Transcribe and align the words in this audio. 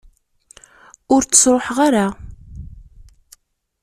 Ur 1.13 1.21
t-sṛuḥeɣ 1.23 1.77
ara. 1.87 2.07